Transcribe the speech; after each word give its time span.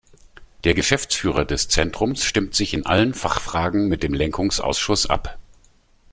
Der 0.63 0.73
Geschäftsführer 0.73 1.45
des 1.45 1.67
Zentrums 1.67 2.23
stimmt 2.23 2.55
sich 2.55 2.73
in 2.73 2.87
allen 2.87 3.13
Fachfragen 3.13 3.87
mit 3.87 4.01
dem 4.01 4.15
Lenkungsausschuss 4.15 5.05
ab. 5.07 5.37